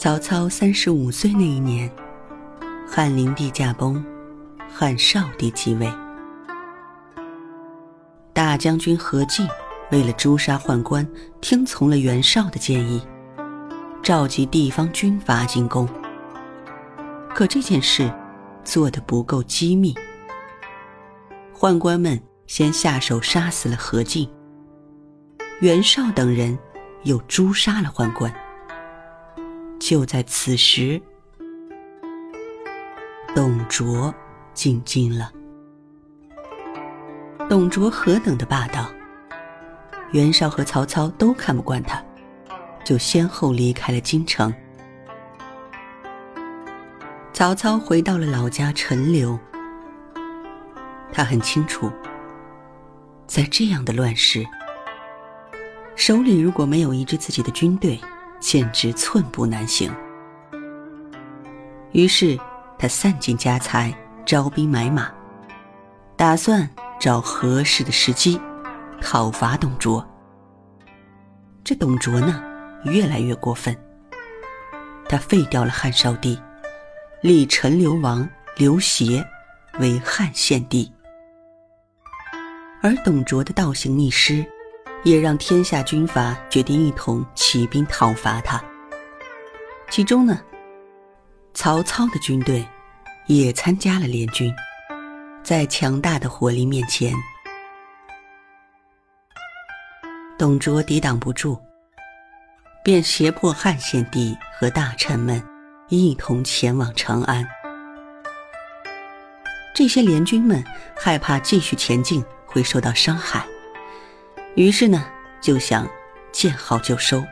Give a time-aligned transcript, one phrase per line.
[0.00, 1.92] 曹操三十五岁那一年，
[2.88, 4.02] 汉灵帝驾崩，
[4.66, 5.92] 汉少帝继位。
[8.32, 9.46] 大将军何进
[9.90, 11.06] 为了诛杀宦官，
[11.42, 13.06] 听从了袁绍的建议，
[14.02, 15.86] 召集地方军阀进攻。
[17.34, 18.10] 可这件事
[18.64, 19.94] 做得不够机密，
[21.54, 24.26] 宦官们先下手杀死了何进，
[25.60, 26.58] 袁绍等人
[27.02, 28.34] 又诛杀了宦官。
[29.80, 31.00] 就在此时，
[33.34, 34.14] 董卓
[34.52, 35.32] 进京了。
[37.48, 38.88] 董卓何等的霸道，
[40.12, 42.00] 袁绍和曹操都看不惯他，
[42.84, 44.54] 就先后离开了京城。
[47.32, 49.36] 曹操回到了老家陈留，
[51.10, 51.90] 他很清楚，
[53.26, 54.46] 在这样的乱世，
[55.96, 57.98] 手里如果没有一支自己的军队。
[58.40, 59.94] 简直寸步难行。
[61.92, 62.38] 于是
[62.78, 65.12] 他散尽家财，招兵买马，
[66.16, 68.40] 打算找合适的时机
[69.00, 70.04] 讨伐董卓。
[71.62, 72.42] 这董卓呢，
[72.84, 73.76] 越来越过分。
[75.08, 76.40] 他废掉了汉少帝，
[77.20, 79.24] 立陈留王刘协
[79.78, 80.90] 为汉献帝，
[82.80, 84.44] 而董卓的倒行逆施。
[85.02, 88.62] 也让天下军阀决定一同起兵讨伐他。
[89.88, 90.40] 其中呢，
[91.54, 92.66] 曹操的军队
[93.26, 94.54] 也参加了联军，
[95.42, 97.12] 在强大的火力面前，
[100.38, 101.60] 董卓抵挡不住，
[102.84, 105.42] 便胁迫汉献帝和大臣们
[105.88, 107.46] 一同前往长安。
[109.74, 110.62] 这些联军们
[110.96, 113.46] 害怕继续前进会受到伤害。
[114.60, 115.06] 于是呢，
[115.40, 115.88] 就想
[116.32, 117.24] 见好就收。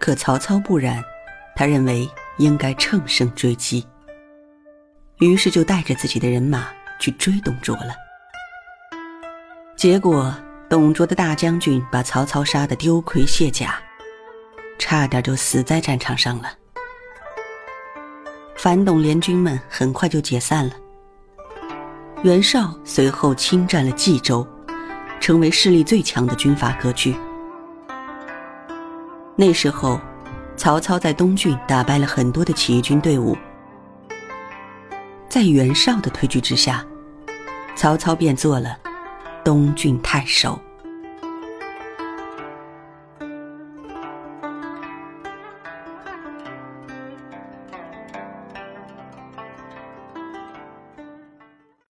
[0.00, 1.00] 可曹操不然，
[1.54, 3.86] 他认为应该乘胜追击，
[5.20, 6.66] 于是就带着自己的人马
[6.98, 7.94] 去追董卓了。
[9.76, 10.34] 结果，
[10.68, 13.80] 董卓的大将军把曹操杀得丢盔卸甲，
[14.80, 16.52] 差点就死在战场上了。
[18.56, 20.74] 反董联军们很快就解散了。
[22.24, 24.44] 袁绍随后侵占了冀州。
[25.24, 27.16] 成为势力最强的军阀割据。
[29.34, 29.98] 那时候，
[30.54, 33.34] 曹操在东郡打败了很多的起义军队伍，
[35.26, 36.84] 在袁绍的推举之下，
[37.74, 38.76] 曹操便做了
[39.42, 40.60] 东郡太守。